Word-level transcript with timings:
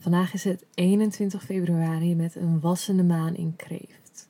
Vandaag 0.00 0.34
is 0.34 0.44
het 0.44 0.64
21 0.74 1.44
februari 1.44 2.14
met 2.14 2.34
een 2.34 2.60
wassende 2.60 3.02
maan 3.02 3.36
in 3.36 3.56
kreeft. 3.56 4.28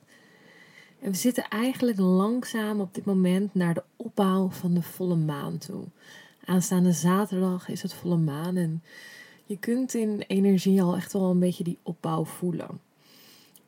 En 0.99 1.11
we 1.11 1.17
zitten 1.17 1.47
eigenlijk 1.47 1.97
langzaam 1.97 2.79
op 2.79 2.93
dit 2.93 3.05
moment 3.05 3.53
naar 3.53 3.73
de 3.73 3.83
opbouw 3.95 4.49
van 4.49 4.73
de 4.73 4.81
volle 4.81 5.15
maan 5.15 5.57
toe. 5.57 5.83
Aanstaande 6.45 6.91
zaterdag 6.91 7.69
is 7.69 7.81
het 7.81 7.93
volle 7.93 8.17
maan 8.17 8.55
en 8.55 8.83
je 9.45 9.57
kunt 9.57 9.93
in 9.93 10.23
energie 10.27 10.81
al 10.81 10.95
echt 10.95 11.13
wel 11.13 11.29
een 11.29 11.39
beetje 11.39 11.63
die 11.63 11.79
opbouw 11.83 12.25
voelen. 12.25 12.79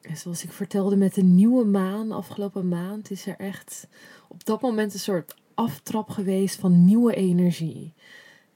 En 0.02 0.18
zoals 0.18 0.44
ik 0.44 0.52
vertelde 0.52 0.96
met 0.96 1.14
de 1.14 1.24
nieuwe 1.24 1.66
maan 1.66 2.12
afgelopen 2.12 2.68
maand 2.68 3.12
is 3.12 3.26
er 3.26 3.36
echt 3.38 3.88
op 4.28 4.46
dat 4.46 4.62
moment 4.62 4.94
een 4.94 5.00
soort 5.00 5.36
aftrap 5.54 6.10
geweest 6.10 6.60
van 6.60 6.86
nieuwe 6.86 7.16
energie. 7.16 7.94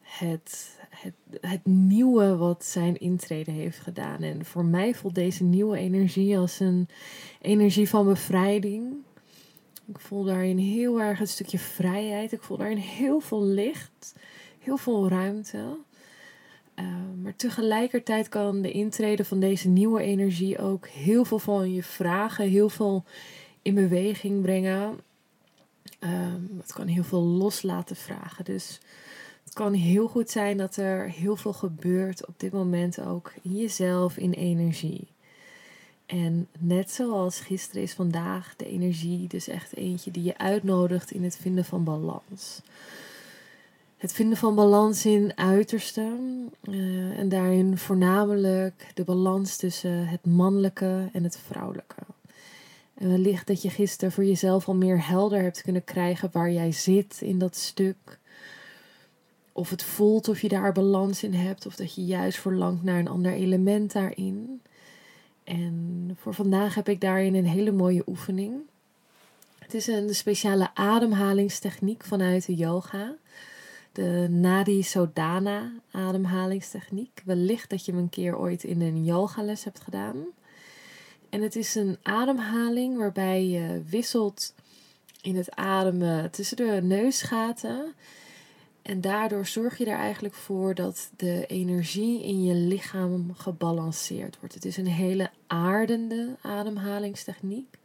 Het 0.01 0.77
het, 1.41 1.65
nieuwe 1.65 2.35
wat 2.35 2.65
zijn 2.65 2.97
intrede 2.97 3.51
heeft 3.51 3.79
gedaan. 3.79 4.21
En 4.21 4.45
voor 4.45 4.65
mij 4.65 4.93
voelt 4.93 5.15
deze 5.15 5.43
nieuwe 5.43 5.77
energie 5.77 6.37
als 6.37 6.59
een 6.59 6.87
energie 7.41 7.89
van 7.89 8.05
bevrijding. 8.05 8.93
Ik 9.87 9.99
voel 9.99 10.23
daarin 10.23 10.57
heel 10.57 11.01
erg 11.01 11.19
een 11.19 11.27
stukje 11.27 11.59
vrijheid. 11.59 12.31
Ik 12.31 12.41
voel 12.41 12.57
daarin 12.57 12.77
heel 12.77 13.19
veel 13.19 13.43
licht, 13.43 14.15
heel 14.59 14.77
veel 14.77 15.09
ruimte. 15.09 15.77
Uh, 16.79 16.85
maar 17.23 17.35
tegelijkertijd 17.35 18.29
kan 18.29 18.61
de 18.61 18.71
intrede 18.71 19.25
van 19.25 19.39
deze 19.39 19.67
nieuwe 19.67 20.01
energie 20.01 20.59
ook 20.59 20.87
heel 20.87 21.25
veel 21.25 21.39
van 21.39 21.73
je 21.73 21.83
vragen, 21.83 22.49
heel 22.49 22.69
veel 22.69 23.03
in 23.61 23.73
beweging 23.73 24.41
brengen. 24.41 24.99
Um, 25.99 26.57
het 26.61 26.73
kan 26.73 26.87
heel 26.87 27.03
veel 27.03 27.21
los 27.21 27.61
laten 27.61 27.95
vragen. 27.95 28.45
Dus 28.45 28.79
het 29.47 29.55
kan 29.55 29.73
heel 29.73 30.07
goed 30.07 30.29
zijn 30.29 30.57
dat 30.57 30.75
er 30.75 31.09
heel 31.09 31.35
veel 31.35 31.53
gebeurt 31.53 32.27
op 32.27 32.33
dit 32.37 32.51
moment 32.51 32.99
ook 33.01 33.33
in 33.41 33.55
jezelf, 33.55 34.17
in 34.17 34.31
energie. 34.31 35.07
En 36.05 36.47
net 36.59 36.91
zoals 36.91 37.39
gisteren 37.39 37.83
is 37.83 37.93
vandaag 37.93 38.55
de 38.55 38.65
energie 38.65 39.27
dus 39.27 39.47
echt 39.47 39.75
eentje 39.75 40.11
die 40.11 40.23
je 40.23 40.37
uitnodigt 40.37 41.11
in 41.11 41.23
het 41.23 41.37
vinden 41.37 41.65
van 41.65 41.83
balans. 41.83 42.61
Het 43.97 44.11
vinden 44.13 44.37
van 44.37 44.55
balans 44.55 45.05
in 45.05 45.37
uiterste 45.37 46.15
uh, 46.63 47.19
en 47.19 47.29
daarin 47.29 47.77
voornamelijk 47.77 48.91
de 48.93 49.03
balans 49.03 49.57
tussen 49.57 50.07
het 50.07 50.25
mannelijke 50.25 51.09
en 51.13 51.23
het 51.23 51.37
vrouwelijke. 51.37 52.01
En 52.93 53.09
wellicht 53.09 53.47
dat 53.47 53.61
je 53.61 53.69
gisteren 53.69 54.11
voor 54.11 54.25
jezelf 54.25 54.67
al 54.67 54.75
meer 54.75 55.07
helder 55.07 55.41
hebt 55.41 55.61
kunnen 55.61 55.83
krijgen 55.83 56.29
waar 56.31 56.51
jij 56.51 56.71
zit 56.71 57.17
in 57.21 57.39
dat 57.39 57.55
stuk 57.55 58.19
of 59.57 59.69
het 59.69 59.83
voelt 59.83 60.27
of 60.27 60.41
je 60.41 60.47
daar 60.47 60.71
balans 60.71 61.23
in 61.23 61.33
hebt, 61.33 61.65
of 61.65 61.75
dat 61.75 61.95
je 61.95 62.05
juist 62.05 62.39
verlangt 62.39 62.83
naar 62.83 62.99
een 62.99 63.07
ander 63.07 63.33
element 63.33 63.91
daarin. 63.91 64.61
En 65.43 66.11
voor 66.19 66.33
vandaag 66.33 66.75
heb 66.75 66.89
ik 66.89 67.01
daarin 67.01 67.35
een 67.35 67.45
hele 67.45 67.71
mooie 67.71 68.03
oefening. 68.07 68.53
Het 69.59 69.73
is 69.73 69.87
een 69.87 70.15
speciale 70.15 70.69
ademhalingstechniek 70.73 72.03
vanuit 72.03 72.45
de 72.45 72.55
yoga. 72.55 73.15
De 73.91 74.27
Nadi 74.29 74.83
Sodana 74.83 75.71
ademhalingstechniek. 75.91 77.21
Wellicht 77.25 77.69
dat 77.69 77.85
je 77.85 77.91
hem 77.91 78.01
een 78.01 78.09
keer 78.09 78.37
ooit 78.37 78.63
in 78.63 78.81
een 78.81 79.03
yogales 79.05 79.63
hebt 79.63 79.79
gedaan. 79.79 80.15
En 81.29 81.41
het 81.41 81.55
is 81.55 81.75
een 81.75 81.97
ademhaling 82.03 82.97
waarbij 82.97 83.45
je 83.45 83.81
wisselt 83.89 84.53
in 85.21 85.35
het 85.35 85.55
ademen 85.55 86.31
tussen 86.31 86.57
de 86.57 86.79
neusgaten 86.83 87.93
en 88.87 89.01
daardoor 89.01 89.45
zorg 89.45 89.77
je 89.77 89.85
er 89.85 89.97
eigenlijk 89.97 90.33
voor 90.33 90.75
dat 90.75 91.09
de 91.15 91.45
energie 91.45 92.23
in 92.23 92.43
je 92.43 92.53
lichaam 92.53 93.33
gebalanceerd 93.33 94.39
wordt. 94.39 94.53
Het 94.53 94.65
is 94.65 94.77
een 94.77 94.87
hele 94.87 95.29
aardende 95.47 96.35
ademhalingstechniek. 96.41 97.77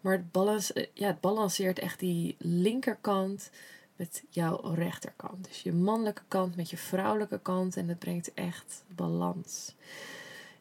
Maar 0.00 0.24
het, 0.32 0.88
ja, 0.94 1.06
het 1.06 1.20
balanceert 1.20 1.78
echt 1.78 1.98
die 1.98 2.36
linkerkant 2.38 3.50
met 3.96 4.24
jouw 4.28 4.60
rechterkant. 4.74 5.44
Dus 5.48 5.62
je 5.62 5.72
mannelijke 5.72 6.22
kant 6.28 6.56
met 6.56 6.70
je 6.70 6.76
vrouwelijke 6.76 7.40
kant. 7.42 7.76
En 7.76 7.88
het 7.88 7.98
brengt 7.98 8.34
echt 8.34 8.84
balans. 8.88 9.74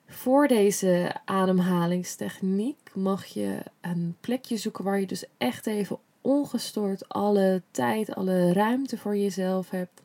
Voor 0.07 0.47
deze 0.47 1.15
ademhalingstechniek 1.25 2.91
mag 2.93 3.25
je 3.25 3.63
een 3.81 4.15
plekje 4.19 4.57
zoeken 4.57 4.83
waar 4.83 4.99
je 4.99 5.07
dus 5.07 5.25
echt 5.37 5.67
even 5.67 5.99
ongestoord 6.23 7.09
alle 7.09 7.61
tijd, 7.71 8.15
alle 8.15 8.53
ruimte 8.53 8.97
voor 8.97 9.17
jezelf 9.17 9.69
hebt. 9.69 10.01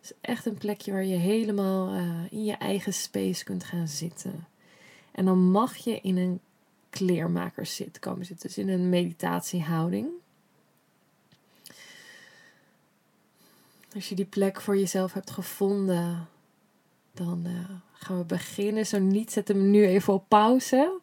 Het 0.00 0.10
is 0.10 0.12
echt 0.20 0.46
een 0.46 0.58
plekje 0.58 0.92
waar 0.92 1.04
je 1.04 1.16
helemaal 1.16 1.94
uh, 1.94 2.02
in 2.30 2.44
je 2.44 2.56
eigen 2.56 2.92
space 2.92 3.44
kunt 3.44 3.64
gaan 3.64 3.88
zitten. 3.88 4.46
En 5.12 5.24
dan 5.24 5.38
mag 5.38 5.76
je 5.76 6.00
in 6.00 6.16
een 6.16 6.40
kleermakerszit 6.90 7.98
komen 7.98 8.26
zitten, 8.26 8.48
dus 8.48 8.58
in 8.58 8.68
een 8.68 8.88
meditatiehouding. 8.88 10.08
Als 13.94 14.08
je 14.08 14.14
die 14.14 14.24
plek 14.24 14.60
voor 14.60 14.78
jezelf 14.78 15.12
hebt 15.12 15.30
gevonden, 15.30 16.28
dan 17.12 17.42
uh, 17.46 17.70
gaan 17.92 18.18
we 18.18 18.24
beginnen. 18.24 18.86
Zo 18.86 18.98
niet, 18.98 19.32
zet 19.32 19.48
hem 19.48 19.70
nu 19.70 19.86
even 19.86 20.12
op 20.12 20.24
pauze. 20.28 21.00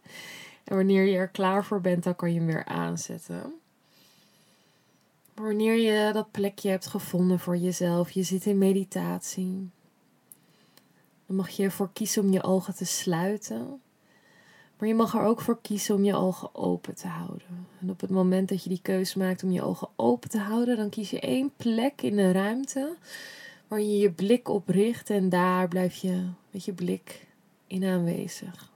En 0.63 0.75
wanneer 0.75 1.05
je 1.05 1.17
er 1.17 1.28
klaar 1.28 1.66
voor 1.66 1.81
bent, 1.81 2.03
dan 2.03 2.16
kan 2.16 2.34
je 2.34 2.38
hem 2.38 2.47
weer 2.47 2.66
aanzetten. 2.66 3.53
Wanneer 5.41 5.75
je 5.75 6.13
dat 6.13 6.31
plekje 6.31 6.69
hebt 6.69 6.87
gevonden 6.87 7.39
voor 7.39 7.57
jezelf, 7.57 8.11
je 8.11 8.23
zit 8.23 8.45
in 8.45 8.57
meditatie, 8.57 9.69
dan 11.25 11.35
mag 11.35 11.49
je 11.49 11.63
ervoor 11.63 11.89
kiezen 11.93 12.23
om 12.23 12.31
je 12.31 12.43
ogen 12.43 12.75
te 12.75 12.85
sluiten. 12.85 13.81
Maar 14.77 14.87
je 14.87 14.95
mag 14.95 15.13
er 15.13 15.21
ook 15.21 15.41
voor 15.41 15.61
kiezen 15.61 15.95
om 15.95 16.03
je 16.03 16.15
ogen 16.15 16.55
open 16.55 16.95
te 16.95 17.07
houden. 17.07 17.67
En 17.81 17.89
op 17.89 18.01
het 18.01 18.09
moment 18.09 18.49
dat 18.49 18.63
je 18.63 18.69
die 18.69 18.81
keuze 18.81 19.17
maakt 19.17 19.43
om 19.43 19.51
je 19.51 19.63
ogen 19.63 19.89
open 19.95 20.29
te 20.29 20.39
houden, 20.39 20.77
dan 20.77 20.89
kies 20.89 21.09
je 21.09 21.19
één 21.19 21.51
plek 21.57 22.01
in 22.01 22.15
de 22.15 22.31
ruimte 22.31 22.95
waar 23.67 23.81
je 23.81 23.97
je 23.97 24.11
blik 24.11 24.49
op 24.49 24.69
richt 24.69 25.09
en 25.09 25.29
daar 25.29 25.67
blijf 25.67 25.95
je 25.95 26.25
met 26.51 26.65
je 26.65 26.73
blik 26.73 27.27
in 27.67 27.83
aanwezig. 27.83 28.71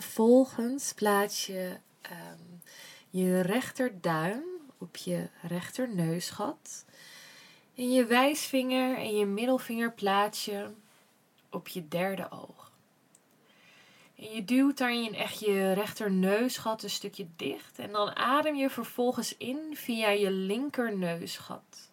Vervolgens 0.00 0.92
plaats 0.92 1.46
je 1.46 1.76
um, 2.10 2.62
je 3.10 3.40
rechterduim 3.40 4.44
op 4.78 4.96
je 4.96 5.28
rechterneusgat. 5.42 6.84
En 7.74 7.92
je 7.92 8.04
wijsvinger 8.04 8.96
en 8.96 9.16
je 9.16 9.26
middelvinger 9.26 9.92
plaats 9.92 10.44
je 10.44 10.70
op 11.50 11.68
je 11.68 11.88
derde 11.88 12.30
oog. 12.30 12.72
En 14.16 14.30
je 14.30 14.44
duwt 14.44 14.78
daarin 14.78 15.14
echt 15.14 15.40
je 15.40 15.72
rechterneusgat 15.72 16.82
een 16.82 16.90
stukje 16.90 17.26
dicht. 17.36 17.78
En 17.78 17.92
dan 17.92 18.16
adem 18.16 18.54
je 18.54 18.70
vervolgens 18.70 19.36
in 19.36 19.76
via 19.76 20.08
je 20.08 20.30
linkerneusgat. 20.30 21.90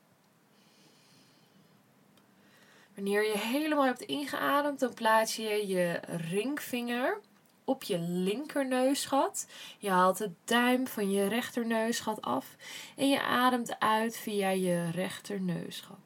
Wanneer 2.95 3.23
je 3.23 3.37
helemaal 3.37 3.85
hebt 3.85 4.01
ingeademd, 4.01 4.79
dan 4.79 4.93
plaats 4.93 5.35
je 5.35 5.67
je 5.67 5.99
ringvinger 6.05 7.21
op 7.65 7.83
je 7.83 7.99
linkerneusgat. 7.99 9.47
Je 9.77 9.89
haalt 9.89 10.17
de 10.17 10.31
duim 10.43 10.87
van 10.87 11.11
je 11.11 11.27
rechterneusgat 11.27 12.21
af 12.21 12.55
en 12.95 13.09
je 13.09 13.21
ademt 13.21 13.79
uit 13.79 14.17
via 14.17 14.49
je 14.49 14.89
rechterneusgat. 14.91 15.97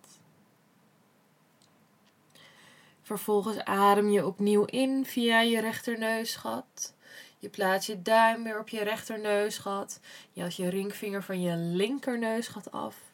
Vervolgens 3.01 3.59
adem 3.63 4.09
je 4.09 4.25
opnieuw 4.25 4.65
in 4.65 5.05
via 5.05 5.41
je 5.41 5.61
rechterneusgat. 5.61 6.93
Je 7.39 7.49
plaatst 7.49 7.87
je 7.87 8.01
duim 8.01 8.43
weer 8.43 8.59
op 8.59 8.69
je 8.69 8.83
rechterneusgat. 8.83 9.99
Je 10.31 10.41
haalt 10.41 10.55
je 10.55 10.69
ringvinger 10.69 11.23
van 11.23 11.41
je 11.41 11.55
linkerneusgat 11.55 12.71
af. 12.71 13.08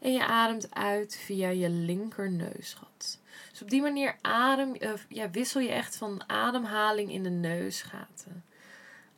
En 0.00 0.12
je 0.12 0.24
ademt 0.26 0.74
uit 0.74 1.16
via 1.16 1.48
je 1.48 1.68
linkerneusgat. 1.68 3.18
Dus 3.50 3.62
op 3.62 3.70
die 3.70 3.82
manier 3.82 4.16
adem, 4.20 4.76
uh, 4.78 4.92
ja, 5.08 5.30
wissel 5.30 5.60
je 5.60 5.70
echt 5.70 5.96
van 5.96 6.22
ademhaling 6.26 7.12
in 7.12 7.22
de 7.22 7.30
neusgaten. 7.30 8.44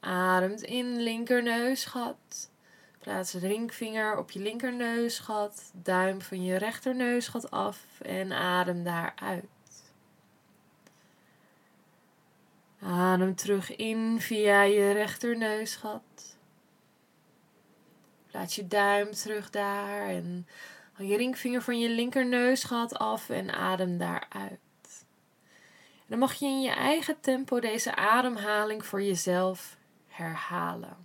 Ademt 0.00 0.62
in 0.62 1.02
linkerneusgat. 1.02 2.50
Plaats 2.98 3.32
ringvinger 3.32 4.18
op 4.18 4.30
je 4.30 4.40
linkerneusgat, 4.40 5.70
duim 5.74 6.20
van 6.20 6.44
je 6.44 6.56
rechterneusgat 6.56 7.50
af 7.50 7.84
en 8.00 8.32
adem 8.32 8.84
daaruit. 8.84 9.44
Adem 12.82 13.34
terug 13.34 13.76
in 13.76 14.20
via 14.20 14.62
je 14.62 14.92
rechterneusgat. 14.92 16.36
Plaats 18.32 18.54
je 18.54 18.68
duim 18.68 19.10
terug 19.10 19.50
daar 19.50 20.08
en 20.08 20.46
haal 20.92 21.06
je 21.06 21.16
ringvinger 21.16 21.62
van 21.62 21.78
je 21.78 21.88
linkerneusgat 21.88 22.98
af 22.98 23.28
en 23.28 23.50
adem 23.50 23.98
daaruit. 23.98 24.60
En 25.96 26.06
dan 26.06 26.18
mag 26.18 26.34
je 26.34 26.46
in 26.46 26.62
je 26.62 26.70
eigen 26.70 27.20
tempo 27.20 27.60
deze 27.60 27.94
ademhaling 27.94 28.84
voor 28.84 29.02
jezelf 29.02 29.76
herhalen. 30.08 30.96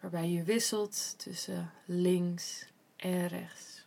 Waarbij 0.00 0.28
je 0.28 0.42
wisselt 0.42 1.18
tussen 1.18 1.72
links 1.84 2.66
en 2.96 3.26
rechts. 3.26 3.79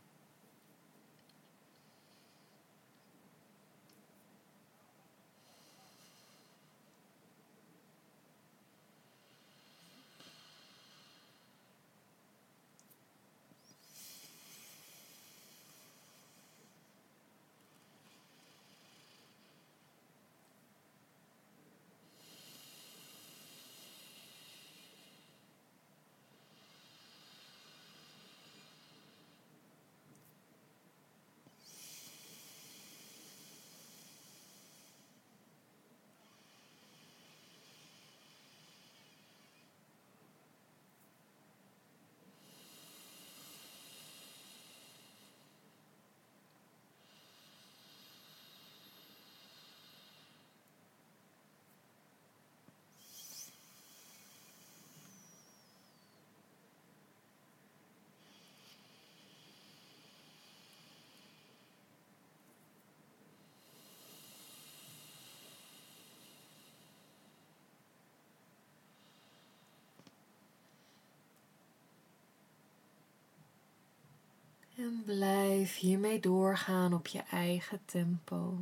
En 74.83 75.03
blijf 75.05 75.77
hiermee 75.77 76.19
doorgaan 76.19 76.93
op 76.93 77.07
je 77.07 77.21
eigen 77.31 77.79
tempo. 77.85 78.57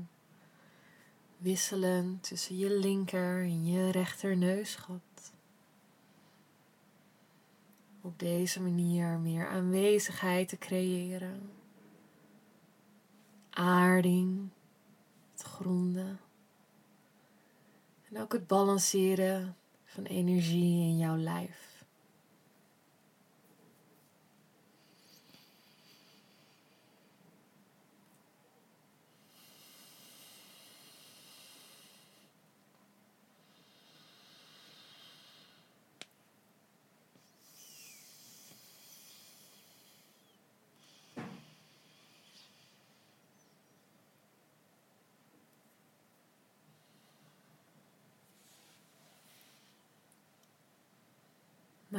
Wisselen 1.38 2.20
tussen 2.20 2.58
je 2.58 2.70
linker 2.80 3.42
en 3.42 3.66
je 3.66 3.92
rechter 3.92 4.38
neusgat. 4.38 5.34
Op 8.02 8.20
deze 8.20 8.62
manier 8.62 9.08
meer 9.20 9.48
aanwezigheid 9.48 10.48
te 10.50 10.58
creëren. 10.58 11.52
Aarding, 13.50 14.50
het 15.32 15.42
gronden. 15.42 16.20
En 18.10 18.22
ook 18.22 18.34
het 18.34 18.48
balanceren 18.48 19.56
van 19.84 20.04
energie 20.04 20.82
in 20.82 20.98
jouw 20.98 21.18
lijf. 21.18 21.71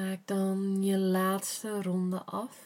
Maak 0.02 0.20
dan 0.24 0.82
je 0.82 0.98
laatste 0.98 1.82
ronde 1.82 2.22
af. 2.24 2.56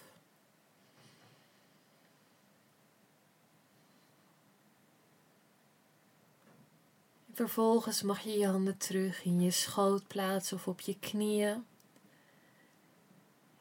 Vervolgens 7.33 8.03
mag 8.03 8.21
je 8.21 8.39
je 8.39 8.47
handen 8.47 8.77
terug 8.77 9.25
in 9.25 9.41
je 9.41 9.51
schoot 9.51 10.07
plaatsen 10.07 10.57
of 10.57 10.69
op 10.69 10.81
je 10.81 10.99
knieën. 10.99 11.65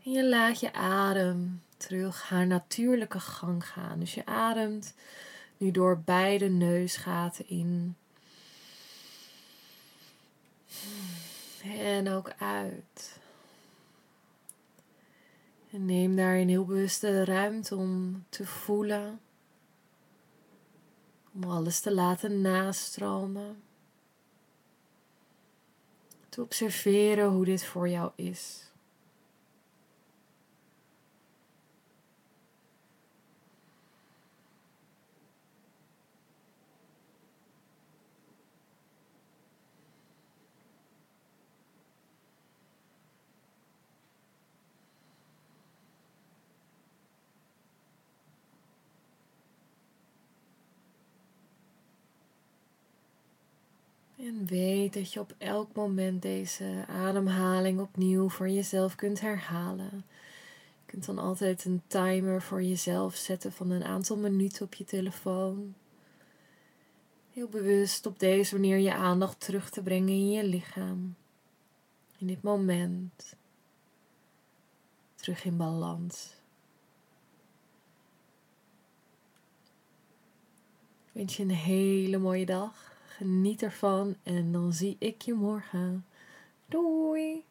En 0.04 0.12
je 0.12 0.26
laat 0.30 0.60
je 0.60 0.74
adem 0.74 1.62
terug 1.78 2.30
haar 2.30 2.48
natuurlijke 2.48 3.20
gang 3.20 3.68
gaan. 3.68 4.00
Dus 4.00 4.14
je 4.14 4.26
ademt 4.26 4.94
nu 5.58 5.72
door 5.72 6.00
beide 6.00 6.50
neusgaten 6.50 7.50
in. 7.50 7.96
En 11.64 12.10
ook 12.10 12.34
uit. 12.38 13.24
En 15.76 15.86
neem 15.86 16.16
daarin 16.16 16.48
heel 16.48 16.66
bewust 16.66 17.02
de 17.02 17.24
ruimte 17.24 17.76
om 17.76 18.24
te 18.30 18.46
voelen. 18.46 19.20
Om 21.34 21.44
alles 21.44 21.80
te 21.80 21.94
laten 21.94 22.42
nastromen. 22.42 23.64
Te 26.30 26.42
observeren 26.42 27.30
hoe 27.30 27.46
dit 27.46 27.66
voor 27.66 27.90
jou 27.90 28.12
is. 28.16 28.65
En 54.26 54.46
weet 54.46 54.94
dat 54.94 55.14
je 55.14 55.20
op 55.20 55.36
elk 55.38 55.76
moment 55.76 56.22
deze 56.22 56.86
ademhaling 56.88 57.80
opnieuw 57.80 58.30
voor 58.30 58.50
jezelf 58.50 58.96
kunt 58.96 59.22
herhalen. 59.22 60.06
Je 60.86 60.92
kunt 60.92 61.06
dan 61.06 61.20
altijd 61.20 61.66
een 61.66 61.82
timer 61.88 62.42
voor 62.42 62.64
jezelf 62.64 63.16
zetten 63.16 63.52
van 63.52 63.70
een 63.70 63.84
aantal 63.84 64.18
minuten 64.18 64.66
op 64.66 64.74
je 64.74 64.84
telefoon. 64.84 65.74
Heel 67.32 67.48
bewust 67.48 68.06
op 68.06 68.20
deze 68.20 68.56
manier 68.56 68.78
je 68.78 68.94
aandacht 68.94 69.40
terug 69.40 69.70
te 69.70 69.82
brengen 69.82 70.10
in 70.10 70.32
je 70.32 70.44
lichaam. 70.44 71.16
In 72.18 72.28
dit 72.28 72.42
moment. 72.42 73.36
Terug 75.16 75.46
in 75.46 75.58
balans. 75.58 76.34
Ik 81.06 81.12
wens 81.12 81.38
je 81.38 81.44
een 81.44 81.50
hele 81.50 82.18
mooie 82.18 82.46
dag. 82.46 82.95
Geniet 83.18 83.62
ervan 83.62 84.16
en 84.24 84.52
dan 84.52 84.74
zie 84.74 84.96
ik 85.00 85.22
je 85.22 85.34
morgen. 85.34 86.06
Doei! 86.66 87.44